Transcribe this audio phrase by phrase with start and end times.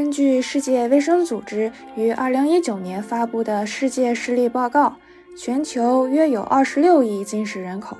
[0.00, 4.96] 根据世界卫生组织于2019年发布的世界视力报告，
[5.36, 7.98] 全球约有26亿近视人口，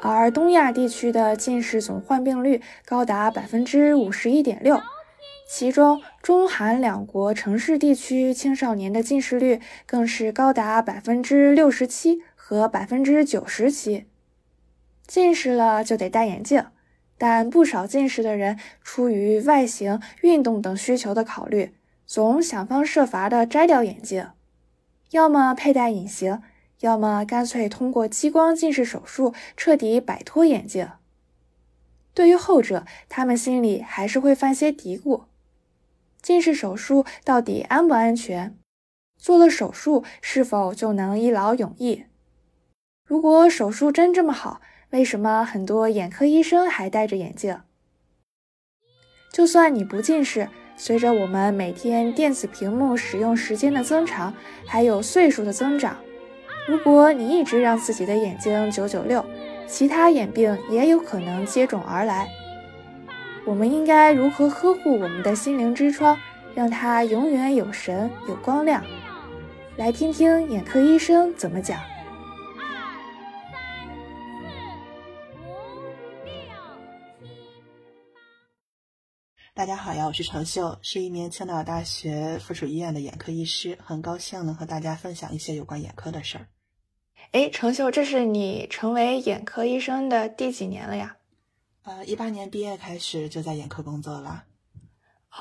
[0.00, 4.80] 而东亚地区的近视总患病率高达51.6%，
[5.46, 14.04] 其中中韩两国城市地区青少年的近视率更是高达67%和97%。
[15.06, 16.64] 近视了就得戴眼镜。
[17.18, 21.74] 但不少近视的人出于外形、运动等需求的考虑，
[22.06, 24.28] 总想方设法的摘掉眼镜，
[25.10, 26.40] 要么佩戴隐形，
[26.80, 30.88] 要么干脆通过激光近视手术彻底摆脱眼镜。
[32.14, 35.24] 对于后者，他们心里还是会犯些嘀咕：
[36.22, 38.56] 近视手术到底安不安全？
[39.16, 42.04] 做了手术是否就能一劳永逸？
[43.04, 44.60] 如果手术真这么好？
[44.90, 47.60] 为什么很多眼科医生还戴着眼镜？
[49.30, 54.32] 就算你不近视，随着我们每天电子屏幕使用时间的增长，
[54.66, 55.98] 还有岁数的增长，
[56.66, 59.22] 如果你一直让自己的眼睛九九六，
[59.66, 62.26] 其他眼病也有可能接踵而来。
[63.44, 66.18] 我们应该如何呵护我们的心灵之窗，
[66.54, 68.82] 让它永远有神有光亮？
[69.76, 71.78] 来听听眼科医生怎么讲。
[79.58, 86.46] 大家好呀，我是程秀，是一名青岛大学附属医院的眼科医师，很高兴能和大家分享一些有关眼科的事儿。
[87.32, 91.16] 哎，程秀，这是你成为眼科医生的第几年了呀？
[91.82, 94.44] 呃，一八年毕业开始就在眼科工作了。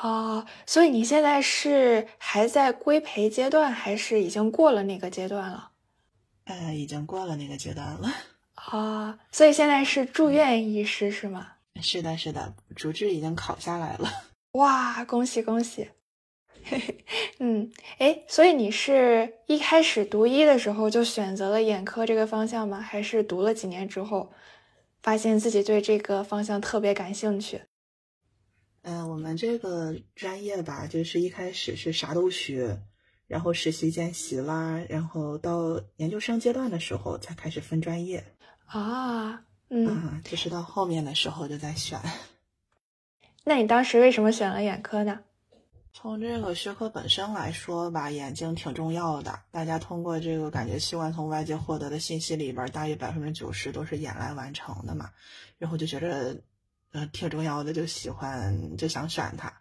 [0.02, 5.70] 哦，所以你现在是还在规培阶段，还是已经过了那个阶段了？
[6.46, 8.12] 呃，已经过了那个阶段了。
[8.56, 11.50] 啊，所以现在是住院医师是吗？
[11.82, 14.10] 是的，是的，主治已经考下来了。
[14.54, 15.90] 哇，恭喜恭喜！
[17.40, 22.82] 嗯，哎，所以你是一开始读医的时候就选择了眼科这个方向吗？
[22.82, 24.34] 还是读了几年之后，
[25.02, 27.62] 发现自己对这个方向特别感兴趣？
[28.82, 32.78] 嗯，我们这个专业吧，就是一开始是啥都学，
[33.28, 38.24] 然后实习见习啦，然后到研究生阶段的时候才开始分专业
[38.66, 39.44] 啊。
[39.70, 42.00] 嗯，就是到后面的时候就在选。
[43.44, 45.20] 那你当时为什么选了眼科呢？
[45.94, 49.40] 从这个学科本身来说吧，眼睛挺重要的。
[49.50, 55.10] 大家通过这个感觉器官从外界获得的信息里边，大约百分之九十都是眼来完成的嘛。
[55.58, 56.40] 然后就觉着，
[56.92, 59.52] 呃，挺重要的，就喜欢就想选它。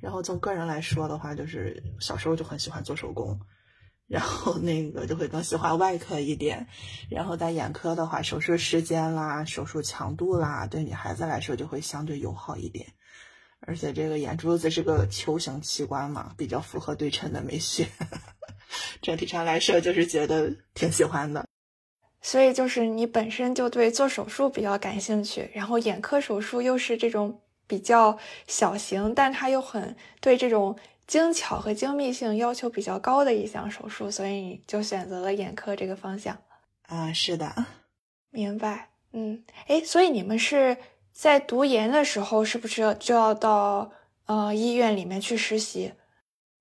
[0.00, 3.38] 然后从个人来说的话，就是小时候就很喜欢做手工。
[4.06, 6.66] 然后那个就会更喜欢外科一点，
[7.08, 12.86] 然后在眼科的话，手术时间啦、手术强度啦，对女孩子来说就会相对友好一点。
[13.60, 17.88] 而且这个眼珠子是个球形器官嘛，比较符合对称的美学。
[19.00, 21.46] 整体上来说，就是觉得挺喜欢的。
[22.20, 30.76] 所以就是你本身就对做手术比较感兴趣，然后眼科手术又是这种比较小型，但它又很对这种。
[31.06, 36.36] 精巧和精密性要求比较高的一项手术，所以你就选择了眼科这个方向。
[36.86, 37.66] 啊，是的，
[38.30, 38.90] 明白。
[39.12, 40.76] 嗯，哎，所以你们是
[41.12, 43.92] 在读研的时候，是不是就要到
[44.26, 45.92] 呃医院里面去实习？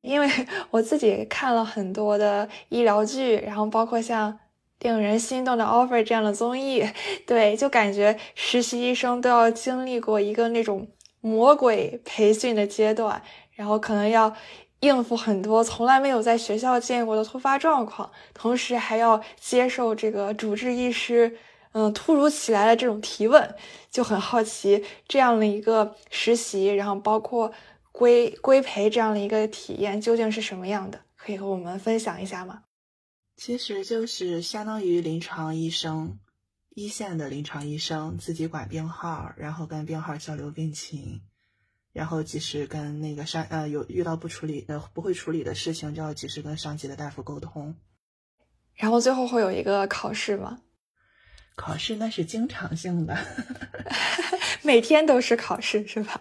[0.01, 0.29] 因为
[0.71, 4.37] 我自己看了很多的医疗剧，然后包括像
[4.79, 6.85] 令人心动的 offer 这样的综艺，
[7.25, 10.87] 对，就感觉实习医生都要经历过一个那种
[11.21, 13.23] 魔鬼培训的阶段。
[13.55, 14.35] 然后可能要
[14.79, 21.37] 应付很多从来没有在学校见过的突发状况，同时还要接受这个主治医师
[21.71, 23.55] 嗯突如其来的这种提问，
[23.89, 27.51] 就很好奇这样的一个实习，然后包括
[27.91, 30.99] 规规培这样的一个体验究竟是什么样的？
[31.15, 32.63] 可以和我们分享一下吗？
[33.37, 36.19] 其实就是相当于临床医生，
[36.75, 41.21] 一线的临床医生自己管病号，然后跟病号交流病情。
[41.93, 47.73] 然后及时跟那个上呃有遇到不处理呃不会处理的事情，就要及时跟上级的大夫沟通。
[48.73, 50.59] 然后最后会有一个考试吗？
[51.55, 53.15] 考试那是经常性的，
[54.63, 56.19] 每天都是考试是吧？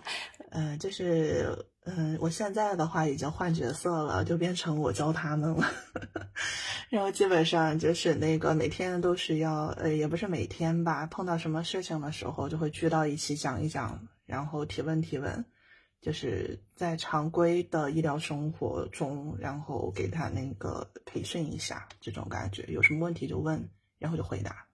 [0.51, 5.73] 嗯，就是嗯，我现在的话已经换角色了，就变成我教他们了。
[6.91, 15.43] 然后基本上就是那个每天都是要呃也不是每天吧，碰到什么事情的时候就会聚到一起讲一讲，然后提问提问。
[16.03, 23.67] 就是在常规的医疗生活中，然后给他那个培训一下，这种感觉，有什么问题就问，
[23.99, 24.67] 然后就回答。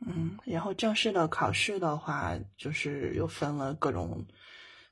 [0.00, 4.24] 嗯，然后正式的考试的话，就是又分了各种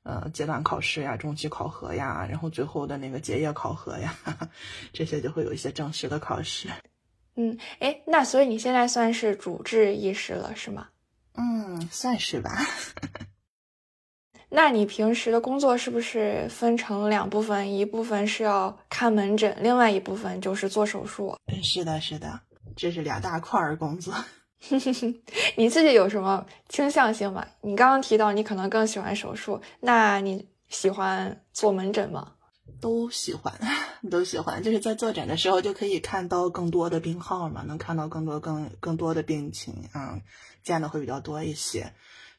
[0.02, 4.14] 呃阶段考试呀、中期考核呀，然后最后的那个结业考核呀，
[4.92, 6.68] 这些就会有一些正式的考试。
[7.34, 10.88] 嗯，哎，那所以你现在算是主治医师了，是吗？
[11.32, 12.50] 嗯，算是吧。
[14.54, 17.72] 那你平时的工作是不是分成两部分？
[17.74, 21.34] 一部分是要看门诊，另外一部分就是做手术。
[21.46, 22.38] 嗯，是的，是的，
[22.76, 24.12] 这是两大块儿工作。
[25.56, 27.44] 你自己有什么倾向性吗？
[27.62, 32.32] 你刚刚提到你可能更喜欢手术，那你喜欢做门诊吗？
[32.80, 33.52] 都喜欢，
[34.10, 34.62] 都喜欢。
[34.62, 40.20] 就是在坐诊的时候就可以看到更多的病号嘛，能看到更多、更更多的病情啊，
[40.62, 41.92] 见的会比较多一些。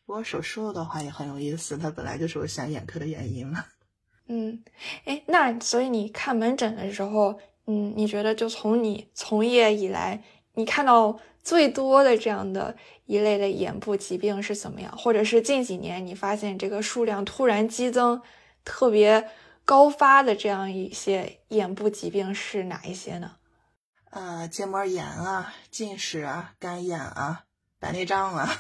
[0.06, 3.64] 不过手术的话也很有意思，它本来就是我想眼科的原因嘛。
[4.28, 4.64] 嗯，
[5.06, 10.24] 哎，那所以你看门诊的时候，嗯，你觉得就从你从业以来，
[10.54, 14.96] 你看到最多的这样的一类的眼部疾病是怎么样？
[14.98, 18.22] 或者是近几年你发现这个数量突然激增、
[18.64, 19.30] 特别
[19.66, 23.38] 高发的这样一些眼部疾病是哪一些呢？
[24.10, 27.44] 呃，结膜炎啊，近视啊，干眼啊，
[27.80, 28.58] 白内障啊。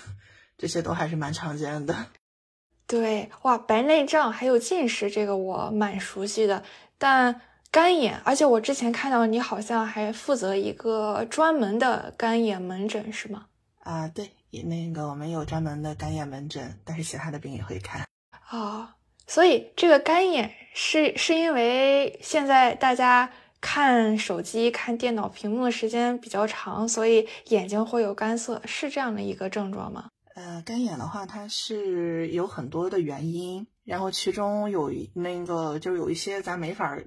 [0.57, 2.07] 这些都还是蛮常见的，
[2.87, 6.63] 对哇，白内障还有近视，这个我蛮熟悉的。
[6.97, 7.41] 但
[7.71, 13.47] 干眼，而且我之前看到你好像还负责一个专门的干眼门诊，是吗？
[13.79, 14.31] 啊，对，
[14.65, 18.05] 那个我们有专门的干眼门诊，但是其他的病也会看。
[18.51, 18.87] 哦，
[19.25, 30.09] 所以这个干眼是是因为现在大家看手机、看电脑屏幕的时间比较长，所以眼睛会有干涩，是这样的一个症状吗？
[30.35, 36.97] 呃，干眼的话，它是有很多的原因，然后其中有那个就有一些咱没法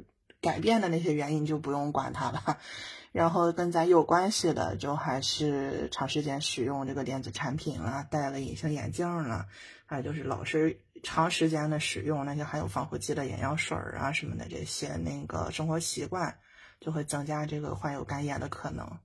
[0.40, 2.58] 改变的那些原因，就不用管它了。
[3.10, 9.46] 然后跟咱有关系的，就还是长时间使用这个电子产品了，戴了隐形眼镜了，
[9.86, 16.38] 还有就是老是长时间的使用那些含有防腐剂的眼药水啊什么的这些那个生活习惯，
[16.78, 19.00] 就会增加这个患有干眼的可能。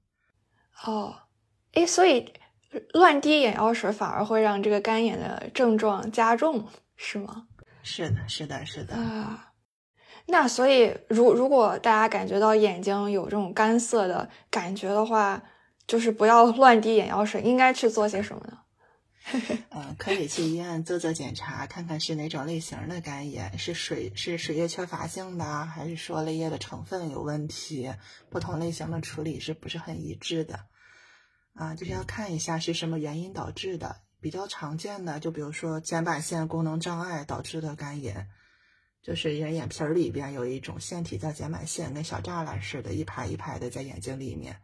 [0.84, 1.16] 哦，
[1.72, 2.32] 诶，所以。
[2.94, 7.48] 乱滴眼药水反而会让这个干眼的症状加重，是吗？
[7.84, 9.52] 是的，是的，是的啊。
[10.28, 15.42] 那所以，如如果大家感觉到眼睛有这种干涩的感觉的话，
[15.88, 18.58] 就是不要乱滴眼药水，应该去做些什么呢？
[19.72, 27.92] 嗯， 可以去医院做做检查，看看是哪种类型的干眼，是水是水液缺乏性的，还是说泪液的成分有问题？
[28.30, 30.60] 不同类型的处理是不是很一致的？
[31.62, 33.98] 啊，就是要看一下是什么原因导致的。
[34.20, 38.30] 比较常见的，就比如说睑板腺功能障碍导致的干眼，
[39.04, 44.58] 就是人眼皮儿里边有一种腺体叫睑板腺，跟小栅栏似的，一排一排的在眼睛里面，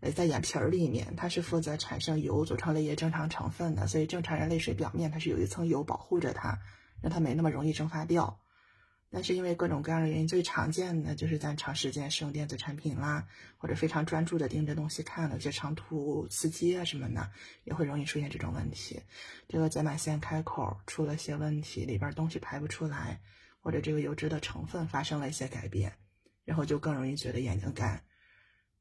[0.00, 3.86] 呃，在眼皮儿里面，它是负责产生油，组成泪液正常成分的。
[3.86, 6.58] 所以正常人泪水表面它是有一层油保护着它，
[7.02, 8.40] 让它没那么容易蒸发掉。
[9.14, 13.24] 但是因为各种各样的原因，最常见的就是咱长时间使用电子产品啦，
[13.56, 17.30] 或者非常专注的盯着东西看了，就长途司机啊什么的，
[17.62, 19.00] 也会容易出现这种问题。
[19.46, 23.20] 这个睑板腺开口出了些问题，里边东西排不出来，
[23.60, 25.92] 或者这个油脂的成分发生了一些改变，
[26.44, 28.02] 然后就更容易觉得眼睛干。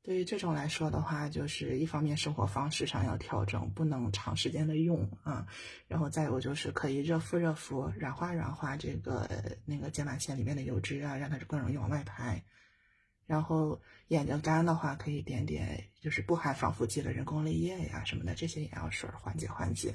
[0.04, 5.48] 对于这种来说的话，就是一方面生活方式上要调整，不能长时间的用啊，
[5.88, 9.30] 然后再有就是可以热敷热敷，软化软化这个
[9.66, 12.44] 那个睑板腺里面的油脂啊，让它更容易往外排。
[13.26, 13.80] 然后
[14.10, 19.94] 眼睛干的话，可以点点就是不含防腐剂的人工泪液呀什么的这些眼药水缓解缓解。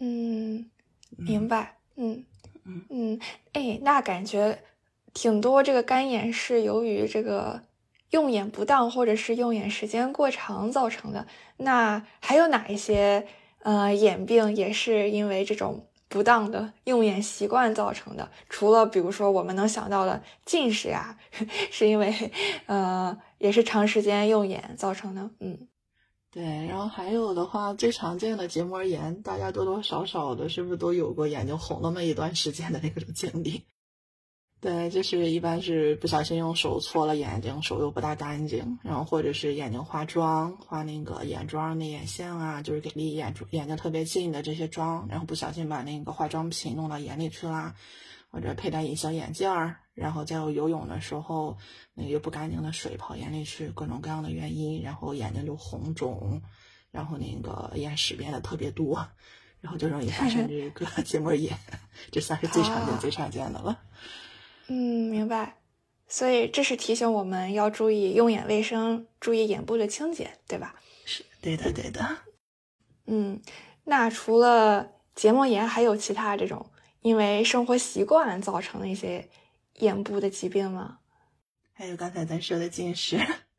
[0.00, 0.70] 嗯，
[1.18, 1.76] 明白。
[1.96, 2.24] 嗯
[2.64, 3.20] 嗯嗯，
[3.52, 4.58] 哎，那感觉
[5.12, 7.62] 挺多这个干眼是由于这个。
[8.12, 11.26] 用眼不当，或者是用眼时间过长造成的。
[11.58, 13.26] 那还有哪一些
[13.58, 18.30] 呃眼病也是因为这种不当的用眼习惯造成的？
[18.48, 21.18] 除了比如说我们能想到的近视呀，
[21.72, 22.14] 是因为
[22.66, 25.30] 呃也是长时间用眼造成的。
[25.40, 25.66] 嗯，
[26.30, 26.42] 对。
[26.66, 33.64] 然后还有的话，最常见的结膜炎，大家多多少少的是不是都有过眼睛红那么一段时间的那种经历？
[34.62, 47.74] 对，就是一般是不小心用手搓了眼睛，手又不大干净，然后或者是眼睛化妆，化那个眼妆、内眼线啊，就是给离眼珠眼睛特别近的这些妆，然后不小心把那个化妆品弄到眼里去啦，
[48.30, 51.58] 或者佩戴隐形眼镜儿，然后再有游泳的时候，
[51.94, 56.40] 那个不干净的水跑眼里去，各种各样的原因，然后眼睛就红肿，
[56.92, 59.08] 然后那个眼屎变得特别多，
[59.60, 61.58] 然后就容易发生这个 结膜炎，
[62.12, 63.76] 这算是最常见、最常见的了。
[64.68, 65.58] 嗯，明白。
[66.08, 70.74] 所以这是提醒我们要注意用眼卫生，注意眼部的清洁，对吧？
[71.06, 72.18] 是对的，对的。
[73.06, 73.40] 嗯，
[73.84, 76.66] 那除了结膜炎，还有其他这种
[77.00, 79.28] 因为生活习惯造成的一些
[79.78, 80.98] 眼部的疾病吗？
[81.72, 83.18] 还有刚才咱说的近视。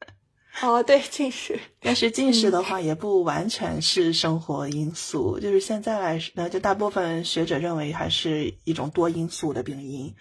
[0.61, 1.59] 哦，对，近视。
[1.79, 10.13] 但是近视的话，也不完全是生活因素，就是现在来说，就大部分学者认为还是一种多因素的病因。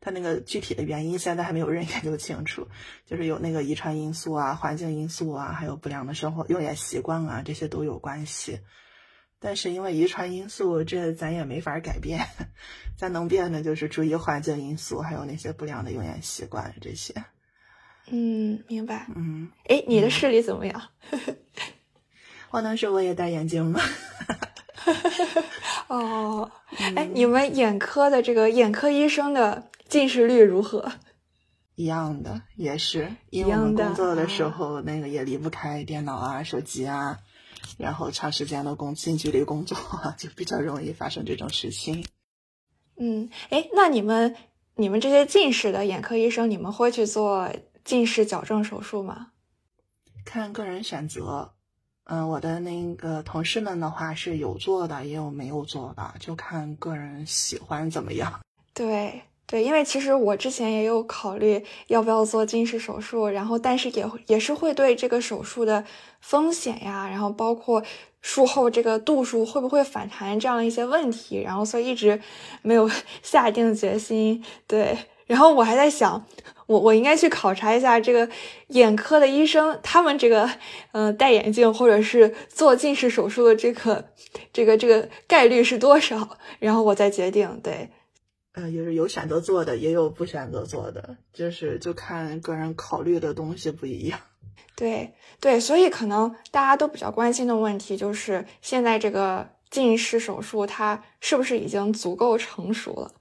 [0.00, 2.68] 它那个具体的原因现在还没有人 研究清楚，
[3.04, 8.60] 就是有那个遗传因素啊、环境因素啊，还有不良的生活用眼习惯啊，这些都有关系。
[9.38, 12.26] 但是因为遗传因素，这咱也没法改变，
[12.96, 17.12] 咱能变的就是注意环境因素，还有那些不良的用眼习惯这些。
[18.08, 19.06] 嗯，明白。
[19.14, 20.82] 嗯，哎，你的视力怎么样？
[22.50, 23.80] 我能说我也戴眼镜吗？
[25.88, 26.50] 哦，
[26.96, 30.92] 哎，你们眼科的这个眼科医生的近视率如何？
[31.74, 37.18] 一样的，也是，因为我们工作的时候那个也离不开电脑啊、手机啊，
[37.78, 39.78] 然后长时间的工近距离工作，
[40.18, 42.04] 就比较容易发生这种事情。
[42.98, 44.36] 嗯，哎，那你们
[44.74, 47.50] 你们这些近视的眼科医生，你们会去做？
[47.82, 49.28] 近视矫正手术吗？
[50.26, 51.54] 看个人选择。
[52.04, 58.40] 嗯，我的那个同事们的话是有做的，也有没有做的，就看个人喜欢怎么样。
[58.74, 65.84] 对对，因为其实我之前也有考虑要不要做近视手术，然后但是也也是会对这个手术的
[66.20, 67.82] 风险呀，然后包括
[68.20, 72.20] 术后这个度数会不会反弹这样一些问题，然后所以一直
[72.62, 72.90] 没有
[73.22, 74.44] 下定决心。
[74.66, 74.98] 对。
[75.26, 76.24] 然后我还在想，
[76.66, 78.28] 我我应该去考察一下这个
[78.68, 80.48] 眼科的医生，他们这个
[80.92, 84.04] 呃戴眼镜或者是做近视手术的这个
[84.52, 87.58] 这个这个概率是多少， 然后我再决定。
[87.60, 87.90] 对，
[88.56, 94.18] 呃，就是有选择做的，也有不选择做的，就是就看个人考虑的东西不一样。
[94.74, 103.12] 对对，所以可能大家都比较关心的问题就是，现在这个近视手术它是不是已经足够成熟了？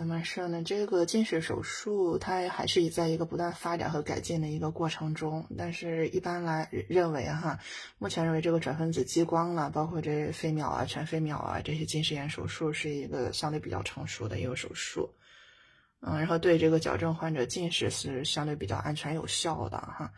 [0.00, 0.62] 怎么说呢？
[0.62, 5.46] 这个近视手术它还是在一个不断发展和改进的一个过程中。
[5.58, 7.60] 但是，一般来认为哈，
[7.98, 15.10] 目前认为这个转分子激光了，包括这飞秒啊、全飞秒啊这些近视眼手术是一个相对比较成熟的一个手术。
[16.00, 20.10] 嗯，然后对这个矫正患者近视是相对比较安全有效的哈。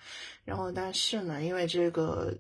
[0.44, 2.32] 然后，但是呢，因为这个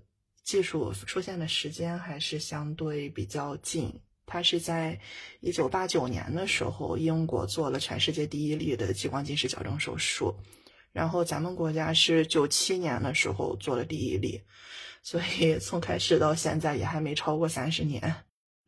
[0.44, 4.00] 技术出现的时间还是相对比较近。
[4.24, 4.98] 他是在
[5.40, 10.34] 一九八九年的时候，英国做了全世界第一例的激光近视矫正手术，
[10.92, 14.40] 然后咱们国家是九七年的时候做了第一例，
[15.02, 18.14] 所以从开始到现在也还没超过三十年。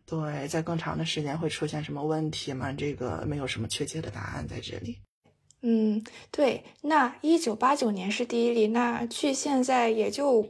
[0.05, 2.71] 对，在更长的时间会出现什么问题吗？
[2.73, 4.99] 这个没有什么确切的答案在这里。
[5.63, 10.47] 嗯，对，那一九八九年是第一例，那距现在也就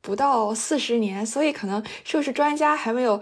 [0.00, 3.20] 不到四十年，所以可能就是专家还没有？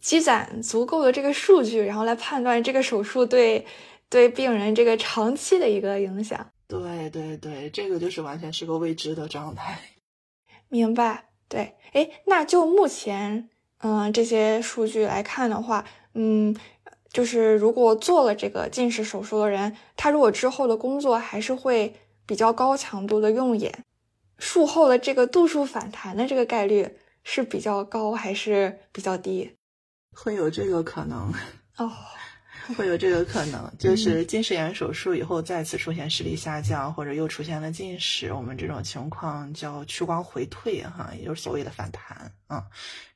[0.00, 3.66] 积攒足够的这个数据，然后来判断这个手术对
[4.08, 6.50] 对病人这个长期的一个影响。
[6.66, 9.78] 对对对，这个就是完全是个未知的状态。
[10.68, 11.26] 明白。
[11.48, 16.54] 对，哎，那就目前，嗯，这些数据来看的话，嗯，
[17.12, 23.82] 就是如果做了这个近视手术的人，他如果之后的工作还是会比较高强度的用眼，
[24.38, 29.56] 术后的这个度数反弹的这个概率是比较高还是比较低？
[30.12, 31.32] 会有这个可能
[31.78, 31.90] 哦，
[32.76, 42.66] 会有这个可能，就是近视眼手术以后再次出现视力下降，或者又出现了近视，我们这种情况叫屈光回退，哈，也就是所谓的反弹啊。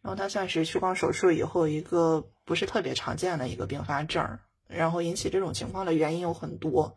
[0.00, 6.96] 然后它算是屈光手术以后一个不是特别常见的一个并发症，然后引起这种情况的原因有很多，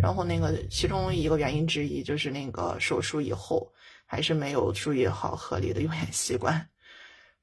[0.00, 3.72] 然后那个其中一个原因之一就是那个手术以后
[4.06, 6.68] 还是没有注意好合理的用眼习惯。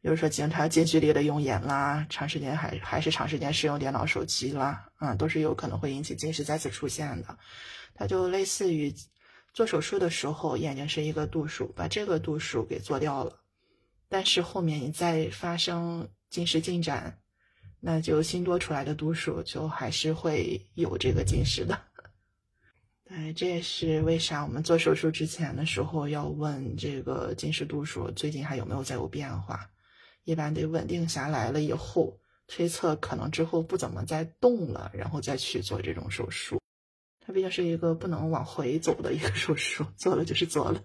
[0.01, 7.37] 比如说，经常近距离的用眼啦，长时间还还是长时间使用电脑、手机啦，啊，都是有可能会引起近视再次出现的。
[7.93, 8.91] 它就类似于
[9.53, 13.41] 做手术的时候，眼睛是一个度数，把这个度数给做掉了，
[14.09, 17.19] 但是后面你再发生近视进展，
[17.79, 21.79] 那就新多出来的度数就还是会有这个近视的。
[23.07, 29.69] 哎，这也是为啥我们做手术之前的时候要问这个近视度数最近还有没有再有变化。
[30.23, 36.59] 一般得稳定下来了以后，推测可能之后不怎么再动了，然后再去做这种手术。
[37.25, 40.81] 它毕竟是一个不能往回走的一个手术，做了就是做了。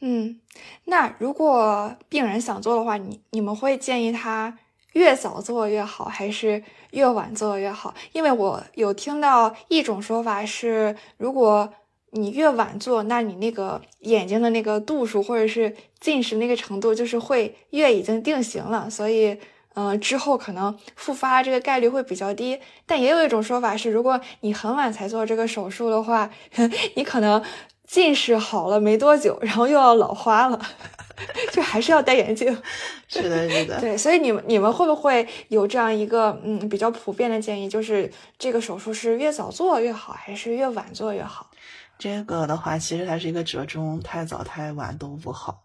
[0.00, 0.40] 嗯，
[0.84, 4.58] 那如果病人想做的话，你你们会建议他
[4.92, 7.94] 越早做越好，还是越晚做越好？
[8.12, 11.72] 因为我有听到一种说法是，如果
[12.12, 18.88] 你越晚做，那你那个眼睛的那个度数或者是近视那个程度，就是会越已经定型了。
[18.88, 19.36] 所以，
[19.74, 22.58] 嗯，之后可能复发这个概率会比较低。
[22.86, 26.30] 但也有一种说法是，如果你很晚才做这个手术的话，
[26.94, 27.42] 你可能
[27.86, 30.58] 近视好了没多久，然后又要老花了，
[31.52, 32.56] 就还是要戴眼镜。
[33.08, 33.78] 是的，是的。
[33.80, 41.50] 对，所以你们你们会不会有这样一个嗯比较普遍的建议，就是这个手术是越早做越好，还是越晚做越好？
[41.98, 45.64] 这个的话，其实它是一个折中，太早太晚都不好。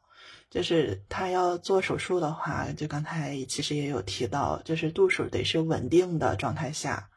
[0.49, 7.07] 就是他要做手术的话，就刚才其实也有提到，就是度数得是稳定的状态下，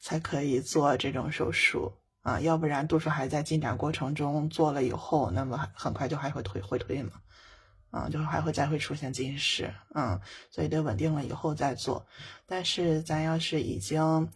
[0.00, 1.90] 才可以做这种手术
[2.20, 7.12] 啊，要不然度数还在进展过程中，做了以后，那么很快就还会退会退嘛，
[7.90, 12.06] 啊，就是还会再会出现近视，嗯，所以得稳定了以后再做。
[12.44, 14.28] 但是咱要是已经，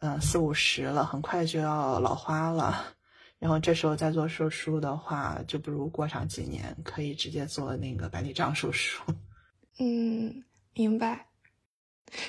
[0.00, 2.95] 嗯，四五十了，很快就要老花了。
[3.38, 9.02] 然后这时候再做手术的话，就不如过上几年，可以直接做那个白内障手术。
[9.78, 10.42] 嗯，
[10.74, 11.26] 明白。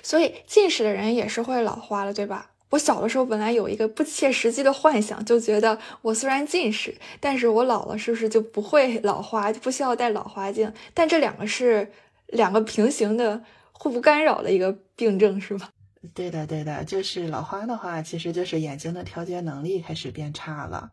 [0.03, 2.51] 所以近视的人也是会老花的，对吧？
[2.69, 10.73] 我小的时候本来有一个不切实际的幻想，就觉得我虽然近视，但是我老了是不是就不会老花，就不需要戴老花镜？
[10.93, 11.89] 但这两个是
[12.25, 15.69] 两个平行的、互不干扰的一个病症，是吗？
[16.13, 20.91] 对的，对的，就是老花的话，其实就是眼睛的调节能力开始变差了。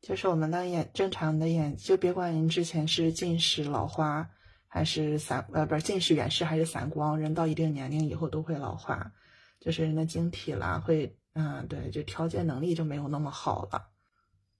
[0.00, 4.30] 就是我们的眼正常的眼，就别管您之前是近视、老花，
[4.66, 9.12] 还是散呃不是近视、远视还是散光，人到一定年龄以后都会老花，
[9.60, 13.88] 就是人的晶体啦会，嗯对，就调节能力就没有那么好了，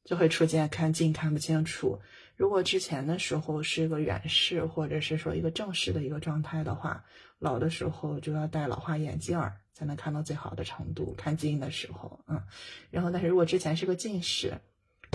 [0.05, 1.99] 就会出现看近看不清楚。
[2.37, 7.03] 如果之前的时候是个远视，或者是说一个正视的一个状态的话，
[7.39, 12.43] 老的时候就要戴老花眼镜儿才能看到最好的程度，看近的时候，嗯，
[12.91, 14.53] 然后但是如果之前是个近视。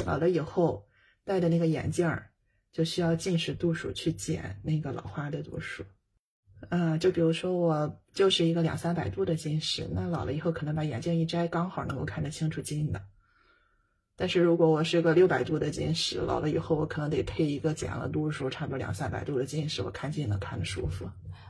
[0.05, 0.87] 老了以后
[1.23, 2.31] 戴的那个眼镜儿，
[2.71, 5.83] 就需要近视度数去减那个老花的度数。
[6.69, 13.01] 嗯，就比如说我就是一个两三百度的近视，那老了以后可能把眼镜一摘，刚好能够看得清楚近的。
[14.15, 21.09] 但是如果我是个六百度的近视，老了以后我可能得配一个减了度数，差不多两三百度的近视，我看近能看得舒服。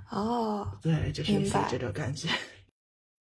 [0.09, 1.31] 哦，对，就是
[1.69, 2.27] 这种感觉。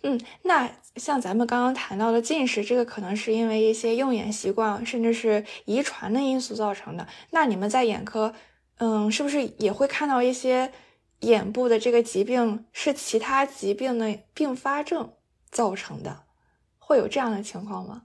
[0.06, 7.08] 嗯，那像咱们刚刚谈到的近视，这个可能是因为一些用眼习惯，甚至是遗传的因素造成的。
[7.30, 8.34] 那你们在眼科，
[8.76, 10.70] 嗯，是不是也会看到一些
[11.20, 15.14] 眼部的这个疾病是其他疾病的并发症
[15.50, 16.24] 造成的？
[16.78, 18.02] 会有这样的情况吗？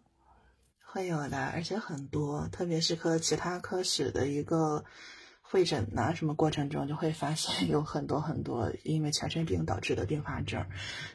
[0.86, 4.86] 会有的，而且很多，特别是和其他科室的一个。
[5.52, 10.64] 会诊呐，什么过程中就会发现有很多很多因为全身病导致的并发症。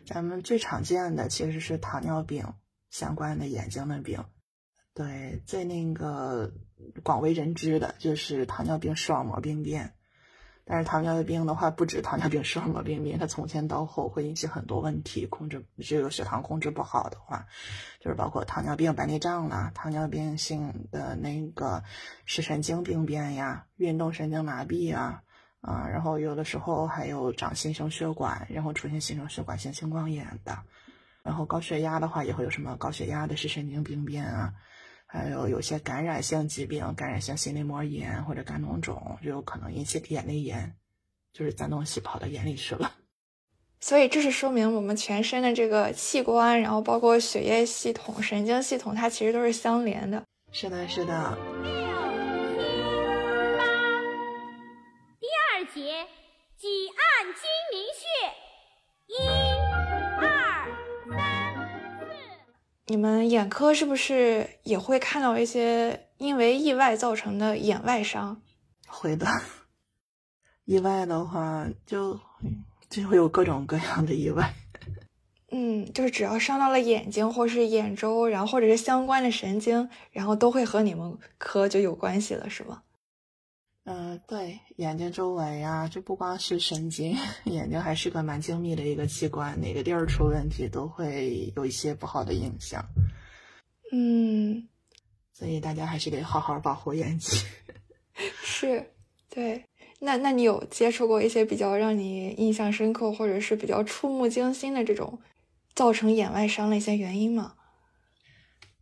[0.05, 2.53] 咱们最常见的其实是糖尿病
[2.90, 4.25] 相关的眼睛的病，
[4.92, 6.53] 对，最那个
[7.05, 9.94] 广为人知的就是糖尿病视网膜病变。
[10.66, 17.46] 但是糖尿病的话，不止糖尿病视网膜病变，它从前到后会引起很多问题，控制这个血糖控制不好的话，
[18.00, 21.85] 就是包括糖尿病白内障啦，糖尿病性的那个
[22.24, 25.22] 视神经病变呀，运动神经麻痹啊，
[25.61, 30.61] 啊，然后有的时候还有长新生血管，然后出现新生血管性青光眼的，
[31.22, 34.55] 然后高血压的话也会有什么高血压的视神经病变啊。
[35.07, 40.75] 还有有些感染性疾病，感染性心内膜炎或者肝脓肿，就有可能引起眼内炎，
[41.33, 42.93] 就是脏东西跑到眼里去了。
[43.81, 50.25] 所以这是说明我们全身的这个器官，然后包括血液系统、神经系统，它其实都是相连的。
[50.53, 51.37] 是的，是的。
[51.62, 51.71] 六、
[52.57, 52.62] 七、
[53.59, 53.64] 八，
[55.21, 56.07] 第二节，
[56.57, 58.09] 挤按睛明穴，
[59.07, 59.54] 一、
[62.87, 68.42] 你们眼科是不是也会看到一些因为意外造成的眼外伤？
[68.87, 69.27] 会的，
[70.66, 72.20] 意外的话就
[72.90, 74.55] 就会有各种各样的意外。
[75.51, 82.83] 嗯，就是只要伤到了眼睛或是眼周，然后或者是相关的神经，然后都会和你们科就有关系了，是吗？
[83.87, 92.83] 嗯，对，眼睛周围呀，就不光是神经， 眼睛还是个蛮精密的一个器官，哪个地儿出问题都会有一些不好的影响。
[93.92, 94.66] 嗯，
[95.35, 97.38] 所以大家还是得好好保护眼睛。
[98.42, 98.90] 是，
[99.29, 99.64] 对。
[100.01, 105.20] 那那你有接触过一些比较让你印象深刻，或者是比较触目惊心的这种
[105.75, 107.55] 造成眼外伤的一些原因吗？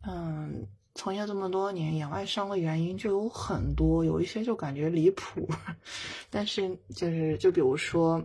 [0.07, 0.67] 嗯。
[0.95, 5.49] 从业这么多年，眼外伤的原因就有很多，有一些就感觉离谱，
[6.29, 8.23] 但是就是就比如说，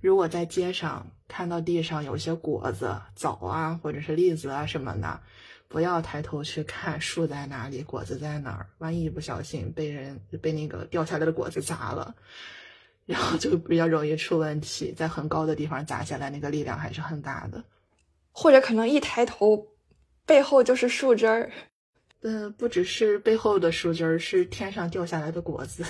[0.00, 5.20] 如果在街上看到地上有一些果子、枣啊，或者是栗子啊什么的，
[5.68, 12.14] 不要抬头去看树在哪里，果子在哪儿，万一不小心被人被那个掉下来的果子砸了，
[13.04, 17.62] 然后就比较容易出问题，在很高的地方砸下来，那个力量还是很大的。
[18.32, 19.66] 或者可能一抬头，
[20.24, 21.52] 背后就是树枝儿。
[22.26, 25.84] 呃，不只是背后的树枝儿，是天上掉下来的果子。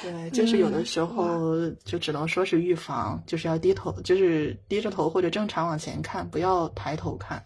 [0.00, 7.44] 对，就是有的时候就只能说是预防，就是要低头，就是低着头或者正常往前看，不要抬头看。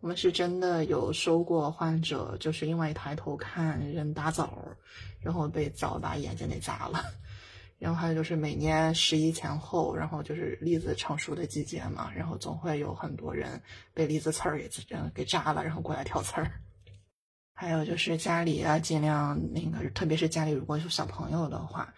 [0.00, 4.76] 我们是真的有收过患者，就是因为抬头看人打枣，
[5.20, 7.04] 然后被枣把眼睛给砸了。
[7.78, 13.60] 然后还有就是每年十一前后，然后就是栗子成熟的季节嘛，然后总会有很多人
[13.92, 14.70] 被栗子刺儿给
[15.14, 16.50] 给扎了，然后过来挑刺儿。
[17.52, 21.92] 还有就是家里啊，尽量那个，特别是家里如果有小朋友的话，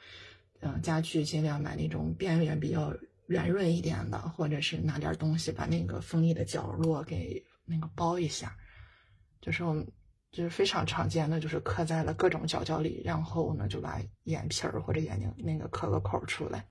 [0.60, 2.94] 嗯，家具尽量买那种边缘比较
[3.26, 8.56] 圆润一点的，或者是拿点东西把那个锋利的角落给那个包一下。
[9.40, 9.86] 就是我们
[10.38, 16.64] 就是非常常见的，就是刻在了各种角角里，然后呢就把眼皮儿或者眼睛那个刻个口出来，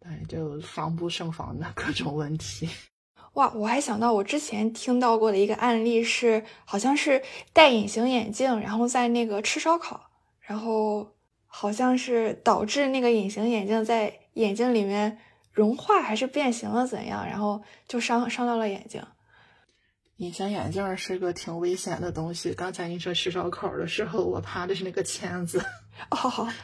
[0.00, 2.68] 对，就防不胜防的各种问题。
[3.34, 11.14] 哇，我还想到我之前听到过的一个案例是，好像是戴隐形眼镜，然后在那个吃烧烤，然后
[11.46, 15.16] 好像是导致那个隐形眼镜在眼睛里面
[15.52, 19.00] 融化还是变形了怎样，然后就伤伤到了眼睛。
[20.22, 22.54] 隐形眼镜是个挺危险的东西。
[22.54, 25.60] 刚才你说吃烧烤的时候，我怕的是那个签子。
[26.10, 26.48] 哦。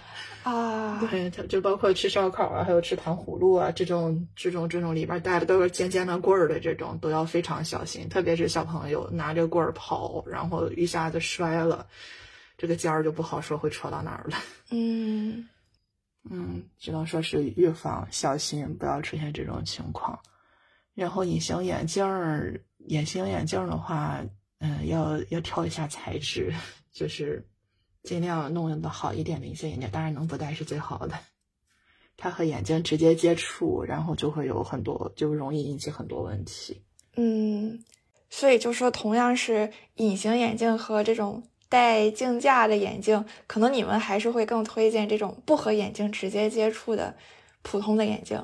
[0.44, 8.08] 啊，对，它就包括吃烧烤啊，还有吃糖葫芦啊，这种这种这种里边带的都是尖尖的棍儿的这种，都要非常小心。
[8.08, 11.88] 特别是小朋友拿着棍儿跑，然后一下子摔了，
[12.56, 14.38] 这个尖儿就不好说会戳到哪儿了。
[14.70, 15.48] 嗯
[16.30, 20.20] 嗯，只能说是预防，小心不要出现这种情况。
[20.94, 24.20] 然后隐形眼镜儿，隐形眼镜的话，
[24.58, 26.52] 嗯，要要挑一下材质，
[26.92, 27.46] 就是。
[28.04, 31.18] 尽量弄的好一点的隐形眼镜，当然能不戴是最好的。
[32.16, 36.80] 它和眼睛直接接触，然后就会有很多，就容易引起很多问题。
[37.16, 37.84] 嗯，
[38.30, 47.14] 所以就说，同样是隐形眼镜和这种带镜架的眼镜，可能你们还是会更推荐这种不和眼睛直接接触的
[47.62, 48.42] 普通的眼镜。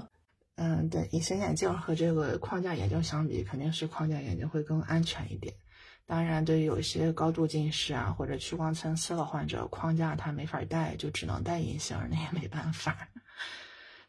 [0.57, 5.55] 嗯，对，隐形眼镜和这个框架眼镜相比，肯定是框架眼镜会更安全一点。
[6.07, 13.09] 当然，对于有些高度近视啊或者屈光参差的患者，框架他没法戴，就只能戴隐形，那也没办法。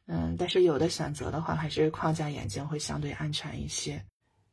[0.06, 4.06] 嗯，但是有的选择的话，还是框架眼镜会相对安全一些。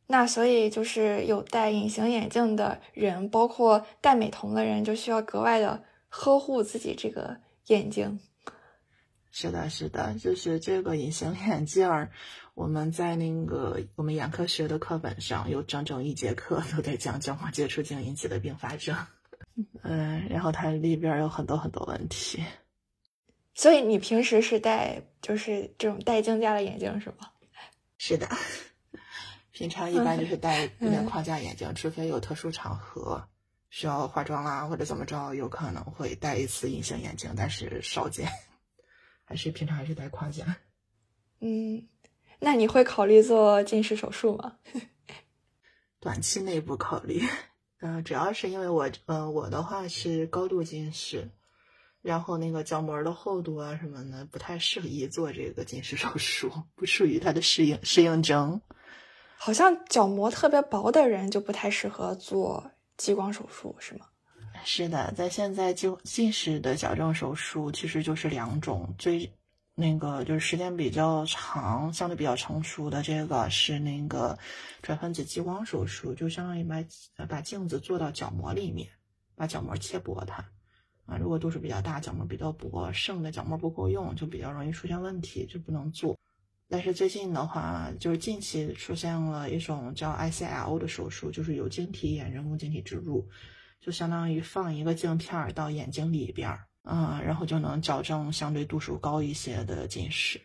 [0.07, 8.21] 那所以就是有戴隐形眼镜的人，包括戴美瞳的人，就需要格外的呵护自己这个眼睛。
[9.35, 12.11] 是的，是的，就是这个隐形眼镜儿，
[12.53, 18.95] 我们在那个我们眼科学的课本上有整整一节课都在讲角膜接触镜引起的并发症。
[19.83, 22.45] 嗯，然后它里边有很多很多问题。
[23.55, 27.29] 所以你平时是戴就是这种带镜架的眼镜是吗？
[27.97, 28.29] 是的，
[29.51, 33.27] 平常一般就是戴有点框架眼镜，除非有特殊场合
[33.71, 38.29] 需要化妆啦或者怎么着，有可能会戴一次隐形眼镜，但是少见。
[39.33, 40.45] 还是平常还是戴框架。
[41.41, 41.89] 嗯，
[42.39, 44.59] 那你会考虑做近视手术吗？
[45.99, 47.23] 短期内不考虑。
[47.81, 51.31] 嗯，主要是因为我，呃，我的话是高度近视，
[52.03, 58.61] 然后那个角膜的厚度啊什么的不太适宜做这个近视手术，不属于它的适应适应症。
[59.39, 64.09] 好像角膜特别薄的人就不太适合做激光手术，是吗？
[64.65, 69.31] 是的，在现在就近视的矫正手术其实就是两种，最
[69.75, 74.39] 那个就是时间比较长、相对比较成熟的这个是那个
[74.83, 76.85] 转分子激光手术，就相当于把
[77.27, 78.89] 把镜子做到角膜里面，
[79.35, 80.45] 把角膜切薄它
[81.07, 81.17] 啊。
[81.17, 86.17] 如果度数比较大、角膜比较薄，剩的角膜不够用，就比较容易出现问题，就不能做。
[86.69, 93.27] 但是最近的话，就是近期出现了一种叫 ICL 的手术，就是有晶体眼人工晶体植入。
[93.85, 100.41] 就相当于放一个镜片到眼睛里边儿，嗯，然后就能矫正相对度数高一些的近视。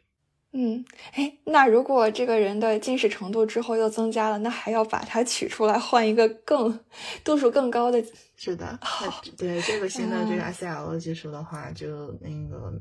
[0.54, 6.80] 嗯，哎，那如果这个人的近视程度之后又增加了，那还要把它取出来换一个更
[7.24, 8.04] 度数更高的？
[8.36, 8.80] 是的，
[9.38, 12.74] 对这个新的这个 ICL 技术的话，就那个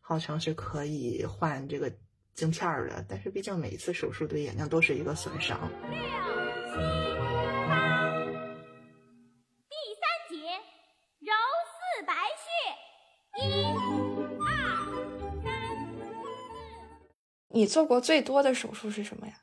[0.00, 1.92] 号称是可以换这个
[2.34, 5.60] 镜片的，但是毕竟每一次手术对眼睛都是一个损伤。
[17.54, 19.34] 你做过最多的手术是什么呀？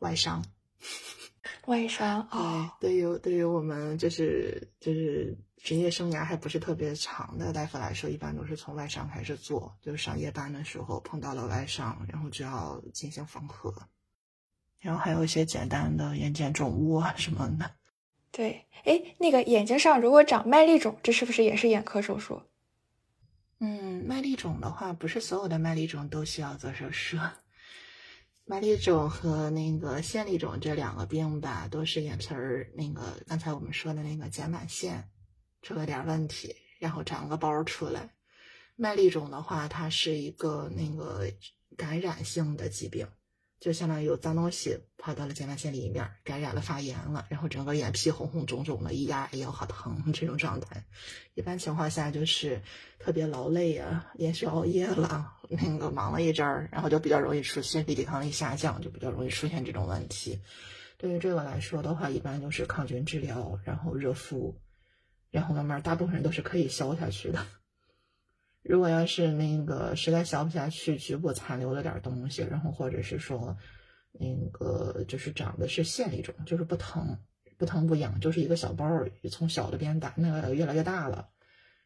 [0.00, 0.44] 外伤。
[1.66, 13.74] 外伤 啊哦，，对于对于我们就是就是职业生涯还不是特别长的大夫来说，一般都是从外伤开始做，就是上夜班的时候碰到了外伤，然后就要进行缝合，
[14.78, 17.70] 然后还有一些简单的眼睑肿物啊什么的。
[18.30, 22.42] 对，哎，那个眼睛上如果长麦粒肿，这是不是也是眼科手术？
[23.60, 27.16] 嗯，麦粒肿的话，不是所有的麦粒肿都需要做手术。
[28.44, 35.10] 麦粒肿和那个腺粒肿这两个病吧，都是眼皮儿那个刚才我们说的那个睑板腺
[35.60, 38.14] 出了点问题，然后长个包儿出来。
[38.76, 41.30] 麦粒肿的话，它是一个那个
[41.76, 43.08] 感染性的疾病，
[43.60, 50.84] 就相当于有脏东西跑到了睑板腺里面，感染了发炎了，然后整个眼皮红红肿肿的，一压哎呦好疼 这种状态。
[51.34, 52.62] 一般情况下就是
[52.98, 60.38] 特别劳累啊，连续熬夜了，那个忙了一阵儿，然后就比较容易出现抵抗力下降，就比较容易出现这种问题。
[60.96, 64.56] 对于这个来说的话，一般就是抗菌治疗，然后热敷，
[65.30, 67.44] 然后慢慢大部分人都是可以消下去的。
[68.68, 73.56] 如果要是那个实在消不下去，局部残留了点东西，然后或者是说
[74.12, 77.18] 那个就是长的是线粒肿，就是不疼
[77.56, 81.30] 不疼不痒，就是一个小包儿，从小的变大，那个越来越大了，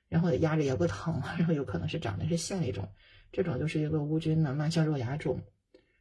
[0.08, 2.88] 然后压着也不疼， 然后有可能是长的是线粒肿，
[3.30, 5.40] 这种就是一个无菌的慢性肉芽肿，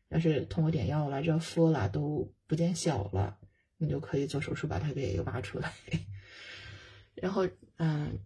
[0.10, 3.38] 要是通过点药了、热敷了都不见效了，
[3.78, 5.72] 你就可以做手术把它给挖出来。
[7.14, 8.18] 然后，嗯，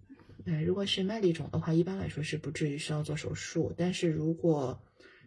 [0.45, 4.79] 对，如果是麦粒肿的话，一般来说是不至于需要做手术，但是如果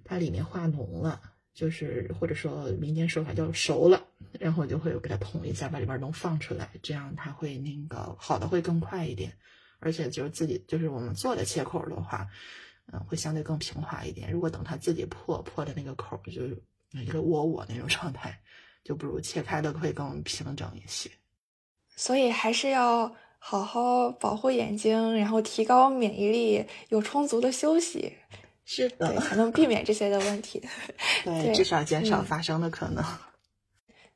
[0.04, 1.20] 它里面化脓了，
[1.52, 4.06] 就是或者说民间说法叫熟了，
[4.38, 9.36] 然后就会给它捅一下，把里边脓放出来，这样它会那个好的会更快一点，
[9.80, 12.28] 而且就是自己就是我们做的切口的话，
[12.92, 14.30] 嗯，会相对更平滑一点。
[14.30, 18.40] 如果等它自己破破的那个口就是一个窝窝那种状态，
[18.84, 21.10] 就不如切开的会更平整一些。
[21.96, 28.12] 所以还是要好好保护眼睛，然后提高免疫力，有充足的休息，
[28.64, 30.62] 是，的，才能避免这些的问题。
[31.24, 33.02] 对，对至少减少嗯发生的可能。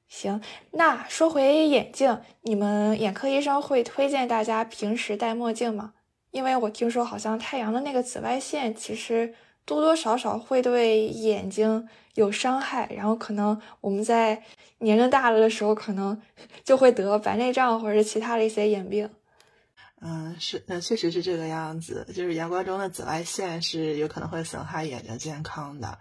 [0.08, 5.94] 行，那说回眼镜，你们眼科医生会推荐大家平时戴墨镜吗？
[6.30, 14.42] 因为我听说好像太阳的那个紫外线其实多多少少会对眼睛有伤害，然后可能我们在
[14.78, 16.20] 年龄大了的时候，可能
[16.64, 19.08] 就会得白内障或者是其他的一些眼病。
[20.00, 22.04] 嗯，是，嗯，确实是这个样子。
[22.12, 25.96] 就是阳光中的紫外线是有可能会损害眼睛健康的。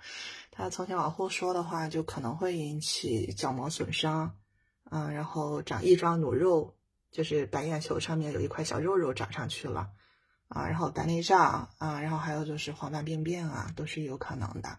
[0.49, 4.35] 它从前往后说的话，就可能会引起角膜损伤，
[4.89, 6.73] 嗯，然后长翼状弩肉，
[7.11, 9.87] 就是白眼球上面有一块小肉肉长上去了，
[10.51, 14.77] 啊，然后白内障啊，然后还有就是黄斑病变啊，都是有可能的。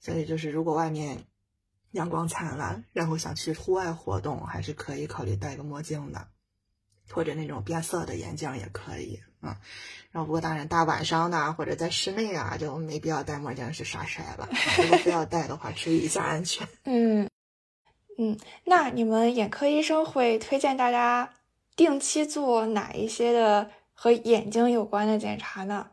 [0.00, 1.24] 所以就是如果外面
[1.90, 6.28] 阳光灿烂，然后想去户外活动，还是可以考虑戴个墨镜的。
[7.10, 9.56] 或者那种变色的眼镜也可以，嗯，
[10.10, 14.46] 然后不过当然大晚上的或者在室内啊，就没必要戴墨镜去耍帅了。
[14.76, 16.68] 如果非要戴的话，注意一下安全。
[16.84, 17.26] 嗯
[18.18, 21.32] 嗯，那你们眼科医生会推荐大家
[21.76, 23.70] 定期做哪一些的
[24.00, 25.90] 和眼睛有关的检查呢？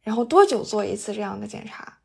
[0.00, 1.98] 然后多久做一次这样的检查？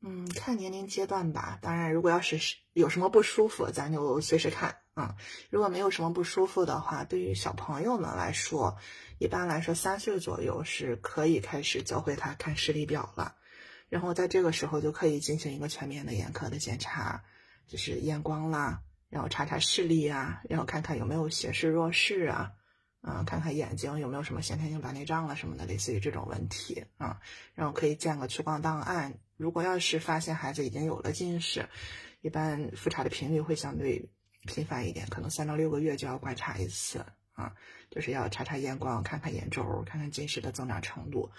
[0.00, 1.58] 嗯，看年龄阶段吧。
[1.60, 2.38] 当然，如果要是
[2.72, 4.78] 有什么不舒服，咱就随时看。
[4.96, 5.14] 嗯，
[5.50, 8.78] 如果没有什么不舒服的话，对于小朋友们来说，
[9.18, 13.34] 一般来说三岁左右是可以开始教会他看视力表了。
[13.90, 17.22] 然后在这个时候就可以进行一个全面的眼科的检查，
[17.66, 22.52] 就是验光啦，然后查查视力啊，然后看看有没有斜视弱视啊，
[23.06, 27.20] 嗯，看看眼睛有没有什么先天性白内障了什么的，类似于这种问题啊、
[27.54, 29.18] 然后可以建个屈光档案。
[29.36, 31.68] 如果要是发现孩子已经有了近视，
[32.22, 34.08] 一般复查的频率会相对
[34.46, 37.52] 频繁一点，可能三到六个月就要观察一次啊，
[37.90, 41.30] 就是要查查验光，看看眼周，看看近视的增长程度。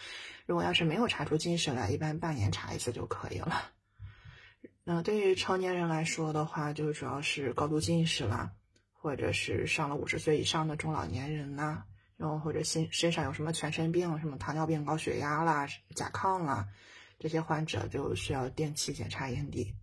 [0.45, 3.71] 如果要是没有查出近视来，一般半年查一次就可以了。
[4.83, 8.51] 那对于成年人来说的话，就主要是高度近视啦，
[9.05, 11.83] 或者是上了五十岁以上的中老年人呐、
[12.17, 16.67] 然后或者心身上有什么全身病，什么糖尿病、高血压啦、甲亢啦。
[17.19, 19.75] 这些患者就需要定期检查眼底，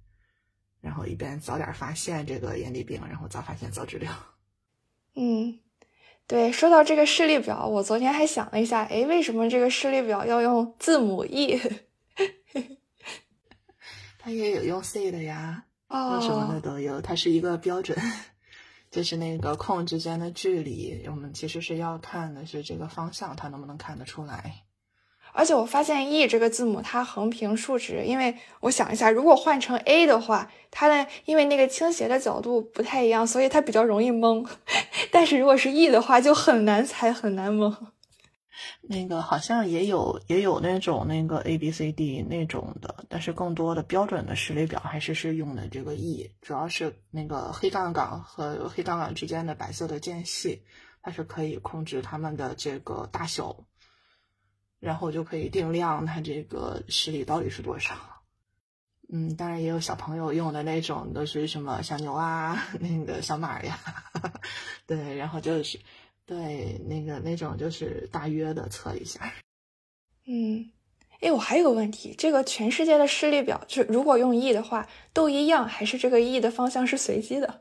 [0.81, 4.13] 然后以便早点发现这个眼底病，然后早发现早治疗。
[5.15, 5.61] 嗯，
[6.27, 11.61] 对，说到这个视力表，我昨天还想了一下，哎，为什么这个视力表要用字母 E？
[14.19, 17.97] 它也有用 C 的呀，用什么的哦，都有，它是一个标准，
[18.93, 21.03] 就是那个空之间的距离。
[21.09, 24.63] 我们其实是要看的是这个方向，它能不能看得出来。
[25.33, 34.47] 而且我发现 E 这个字母它横平竖直，因为我想一下，如果换成 A 的话，它的因为那个倾斜的角度不太一样，所以它比较容易蒙。
[35.11, 37.75] 但是如果是 E 的话，就很难猜，很难蒙。
[38.81, 50.63] 那个好像也有也有那种那个 A B C D 那种的，但是更多的标准的实力表还是是用的这个 E，主要是那个黑杠杠和黑杠杠之间的白色的间隙，
[51.03, 53.65] 它是可以控制它们的这个大小，
[54.81, 57.95] 然后就可以定量它这个实力到底是多少。
[59.13, 63.79] 嗯，当然也有小朋友用的那种，都是什么小牛啊， 那个小马呀，
[64.87, 65.79] 对，然后就是。
[66.27, 69.33] 对，那个那种就是大约的测一下。
[70.27, 70.71] 嗯，
[71.21, 77.61] 哎，我还有个问题，这个全世界的视力表，就是如果用 E 的话，都一样，还是这个 E 的方向是随机的？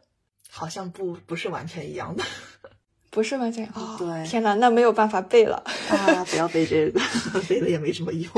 [0.49, 2.23] 好像不不是完全一样的，
[3.09, 3.95] 不是完全哦。
[3.97, 5.55] 对，天呐，那没有办法背了
[5.89, 6.23] 啊！
[6.29, 7.01] 不要背这个，
[7.49, 8.31] 背了也没什么用。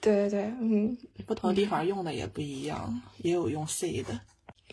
[0.00, 4.18] 对对对，嗯，不同地方用的也不一样，也有用 C 的，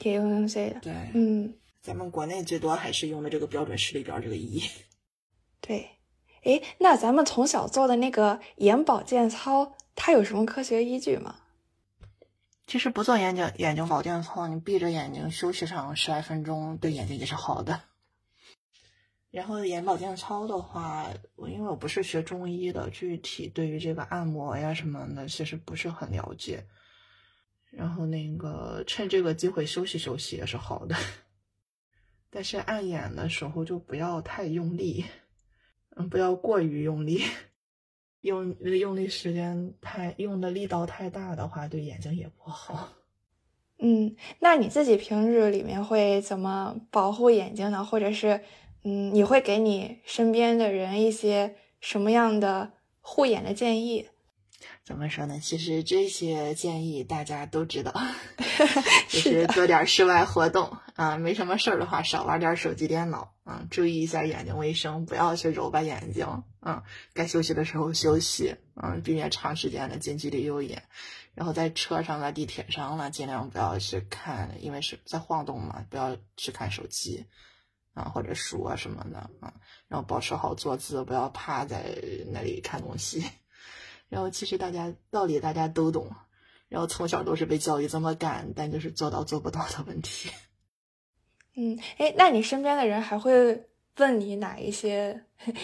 [0.02, 0.80] 也有用 C 的。
[0.80, 1.54] 对，嗯。
[1.88, 4.62] 咱们国内最多还是用的这个标准视力表这个仪。
[5.62, 5.91] 对，
[6.43, 11.38] 哎，那咱们从小做的那个眼保健操，它有什么科学依据吗？
[12.65, 17.80] 其实不做眼睛眼睛保健操，你闭着眼睛休息上十来分钟，对眼睛也是好的。
[19.32, 26.65] 然后眼保健操的话，我因为我不是学中医的，具体对于这个按摩呀什么的，其实不是很了解。
[27.71, 30.93] 然后那个趁这个机会休息休息也是好的。
[32.30, 35.06] 但是按眼的时候就不要太用力，
[35.96, 37.24] 嗯，不要过于用力，
[38.22, 42.90] 用用力时间太用的力道太大的话，对眼睛也不好。
[43.80, 47.86] 嗯，那你自己平日里面会怎么保护眼睛呢？
[47.86, 48.42] 或者是，
[48.84, 54.08] 嗯，你会给你身边的人一些什么样的护眼的建议？
[54.88, 55.38] 怎么说呢？
[55.41, 57.93] 其实这些建议大家都知道，
[59.12, 66.26] 就是做点室外活动啊，没什么事儿的话，少玩点手机、电脑啊，注意一下眼睛卫生，不要去揉巴眼睛
[66.62, 70.84] 啊，该休息的时候休息啊，避免长时间的近距离用眼。
[71.36, 77.26] 然后在车上了、地铁上了，尽量不要去看，因为是在晃动嘛，不要去看手机
[77.93, 79.54] 啊或者书啊什么的啊，
[79.89, 81.84] 然后保持好坐姿，不要趴在
[82.32, 83.26] 那里看东西。
[84.10, 86.12] 然后其实大家道理大家都懂，
[86.70, 90.30] 然后从小都是被教育这么干，但就是做到做不到的问题。
[91.56, 93.67] 嗯，哎，那你身边的人还会
[93.98, 95.24] 问你哪一些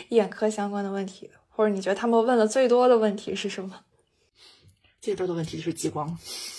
[0.09, 3.79] 眼科相关的问题，或者你觉得他们问的最多的问题是什么？
[4.99, 6.17] 最多的问题就是激光，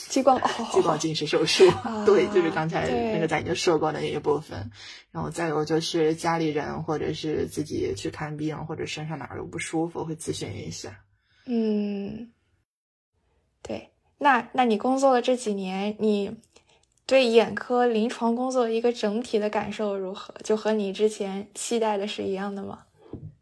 [0.08, 0.38] 激光，
[0.70, 1.64] 激光近视手术，
[2.04, 4.70] 对，就是刚才那个咱已经说过的那一部分。
[5.10, 11.00] 然后再有就是家里人或者是自己去看病，或者身上哪儿有不舒服，会咨询一下。
[11.46, 12.30] 嗯，
[13.62, 16.36] 对，那那你工作的这几年，你
[17.06, 20.34] 对眼科临床工作一个整体的感受如何？
[20.42, 22.84] 就和你之前期待的是一样的吗？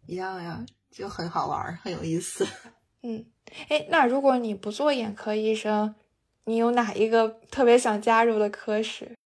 [0.07, 2.47] 一样呀，就很好玩，很有意思。
[3.03, 3.25] 嗯，
[3.69, 5.95] 哎，那如果你不做眼科医生，
[6.45, 9.17] 你有哪一个特别想加入的科室？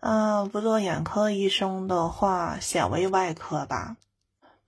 [0.00, 3.96] 嗯，不做眼科医生的话，显微外科吧。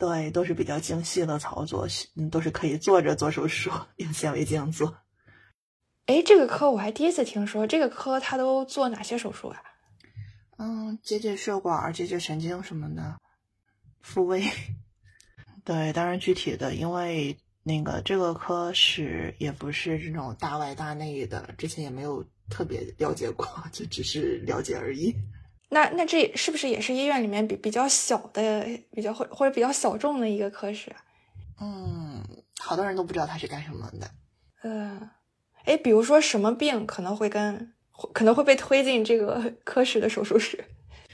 [0.01, 1.87] 对，都是比较精细的操作，
[2.17, 4.97] 嗯，都是可以坐着做手术，用显微镜做。
[6.07, 9.61] 哎，这个科我还第一次听说，这个科他都做哪些手术啊？
[10.57, 13.19] 嗯，结节血管、结节神经什么的，
[14.01, 14.43] 复位。
[15.65, 25.15] 对，当然具体的，因为那个这个科室也不是这种大外大内的，之前也没有特别了解过，就只是了解而已。
[25.71, 30.95] 那那这是不是也是医院里面比比较小的、比较或或者比较小众的一个科室？
[31.61, 32.23] 嗯，
[32.59, 34.11] 好多人都不知道它是干什么的。
[34.63, 35.09] 嗯，
[35.65, 37.73] 哎，比如说什么病可能会跟
[38.13, 40.63] 可能会被推进这个 科室的手术室？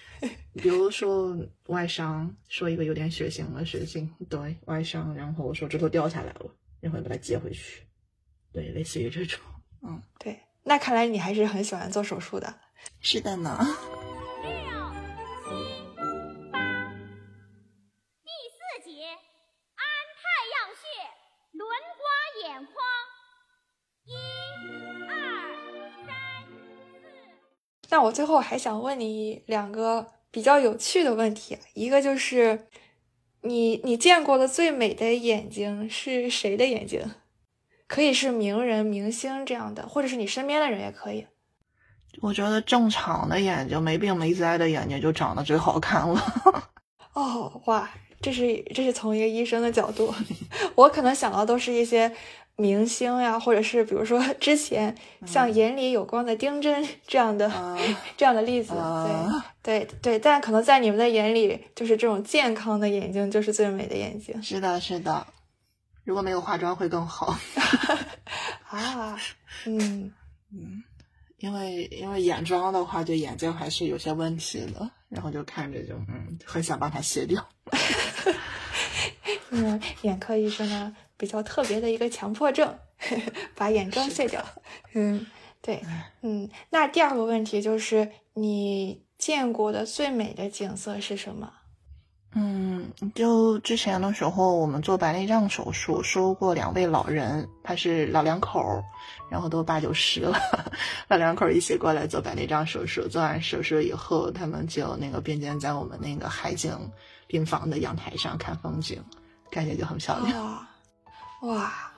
[0.57, 7.83] 比如说外伤，说一个有点血型的事情，对外伤，然后手指头掉下来了，然后把它接回去，
[8.53, 9.39] 对，类似于这种。
[9.83, 12.55] 嗯，对，那看来你还是很喜欢做手术的。
[13.01, 13.59] 是的呢。
[27.97, 32.67] 那我最后还想问你两个比较有趣的问题，一个就是
[33.41, 37.11] 你你见过的最美的眼睛是谁的眼睛？
[37.87, 41.27] 可以是名人、明星这样的，或者是你身边的人也可以。
[42.21, 46.23] 我觉得正常的眼睛，没病没灾的眼睛就长得最好看了。
[47.15, 47.89] 哦，哇，
[48.21, 50.15] 这是这是从一个医生的角度，
[50.77, 52.15] 我可能想到都是一些
[52.57, 54.95] 明星呀，或者是比如说 之前
[55.27, 57.51] 像眼里有光的丁真 这样的、
[58.17, 58.73] 这样的例子。
[59.63, 64.43] 对对对，但可能在你们的眼里，就是这种健康的眼睛就是最美的眼睛。
[64.43, 65.27] 是的，是的。
[66.05, 67.37] 如果没有化妆会更好。
[68.71, 69.19] 啊，
[69.67, 70.13] 嗯
[70.53, 70.83] 嗯，
[71.39, 77.45] 因为因为眼妆的话，对眼睛还是有些问题的，然后就看着就嗯，很想把它卸掉。
[79.51, 82.77] 嗯，眼科医生呢比较特别的一个强迫症，
[83.55, 84.45] 把眼妆卸掉。
[84.95, 85.27] 嗯，
[85.61, 85.83] 对，
[86.23, 91.51] 嗯，那第二个问题就是你见过的最美的景色是什么？
[92.39, 98.83] 嗯，就之前的时候，我们做白内障手术，收过两位老人，他是老两口，
[99.31, 100.39] 然后都八九十了，
[101.09, 103.09] 老两口一起过来做白内障手术。
[103.09, 106.79] 做完手术以后，他们就那个并肩在我们那个海景
[107.27, 109.03] 病房的阳台上看风景，
[109.51, 110.67] 感觉就很漂亮。
[111.43, 111.93] 哇，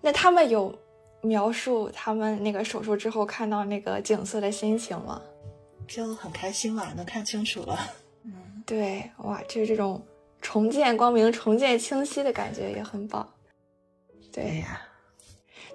[0.00, 0.76] 那他们有
[1.22, 5.20] 描述他们那个手术之后看到那个景色的心情吗？
[5.86, 7.78] 就很开心嘛，能看清楚了。
[8.24, 8.32] 嗯
[8.66, 10.02] 对，哇，就是这种
[10.40, 13.28] 重见光明、重见清晰的感觉也很棒。
[14.32, 14.80] 对呀，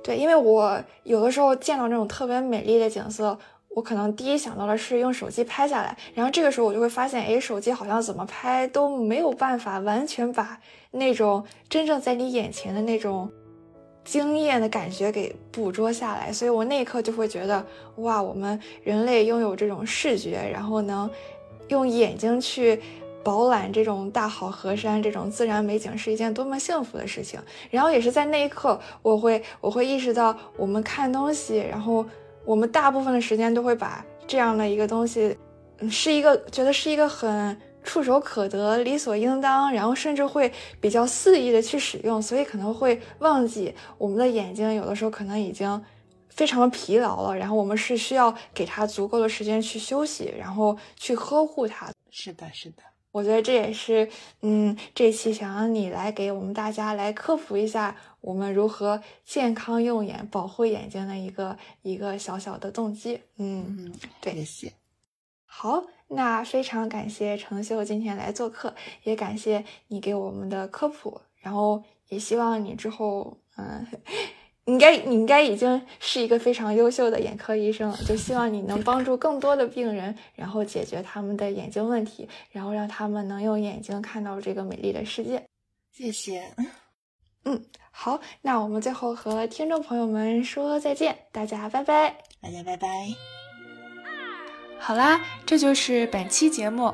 [0.04, 3.38] 对，因为我有的时候见到那种特别美丽的景色，
[3.76, 10.59] 我可能第一想到的是用手机拍下来，然后这个时候我就会发现，哎，手机好像怎么拍都没有办法完全把
[10.91, 13.32] 那种真正在你眼前的那种
[14.03, 17.65] 惊艳的感觉给捕捉下来，所以我那一刻就会觉得，
[17.97, 21.09] 哇，我们人类拥有这种视觉，然后能。
[21.70, 22.82] 用眼睛去
[23.24, 27.39] 饱览这种大好河山、这种自然美景是一件多么幸福的事情。
[27.70, 32.03] 然后也是在那一刻，我会我会意识到，我们看东西，然后
[32.50, 35.38] 我们大部分的时间都会把这样的一个东西，
[35.88, 45.80] 是一个觉得是一个很触手可得、理所应当，然后甚至会比较肆意的去使用，所以可能会忘记我们的眼睛有的时候可能已经。
[46.30, 51.91] 非常的疲劳了，然后我们是需要给他足够的时间去休息，然后去呵护他。
[52.12, 54.07] 是的，是的，我觉得这也是，
[54.41, 63.22] 嗯，这期想让你来给我们大家来科普一下，我们如何健康用眼、保护眼睛的一个一个小小的动机。
[63.38, 63.91] 嗯，
[64.22, 64.74] 对，谢谢。
[65.45, 73.88] 好，那非常感谢程秀今天来做客，也感谢你给我们的科普，然后也希望你之后，嗯。
[74.70, 85.43] 应该你应该已经是一个非常优秀的眼科医生了，就希望你能帮助更多的病人，然后解决他们的眼睛问题，然后让他们能用眼睛看到这个美丽的世界。
[85.91, 86.43] 谢谢。
[87.45, 92.88] 嗯，好，那我们最后和听众朋友们说再见，大家拜拜，大家拜拜。
[94.78, 96.93] 好啦，这就是本期节目。